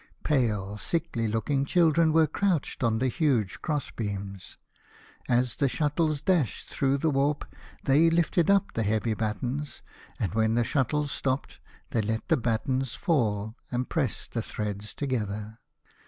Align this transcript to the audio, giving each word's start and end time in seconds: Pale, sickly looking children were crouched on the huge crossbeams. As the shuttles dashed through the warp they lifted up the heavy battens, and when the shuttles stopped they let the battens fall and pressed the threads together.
Pale, 0.23 0.79
sickly 0.79 1.27
looking 1.27 1.63
children 1.63 2.11
were 2.11 2.25
crouched 2.25 2.83
on 2.83 2.97
the 2.97 3.07
huge 3.07 3.61
crossbeams. 3.61 4.57
As 5.29 5.57
the 5.57 5.69
shuttles 5.69 6.21
dashed 6.21 6.69
through 6.69 6.97
the 6.97 7.11
warp 7.11 7.45
they 7.83 8.09
lifted 8.09 8.49
up 8.49 8.73
the 8.73 8.81
heavy 8.81 9.13
battens, 9.13 9.83
and 10.19 10.33
when 10.33 10.55
the 10.55 10.63
shuttles 10.63 11.11
stopped 11.11 11.59
they 11.91 12.01
let 12.01 12.29
the 12.29 12.37
battens 12.37 12.95
fall 12.95 13.53
and 13.69 13.89
pressed 13.89 14.31
the 14.31 14.41
threads 14.41 14.95
together. 14.95 15.59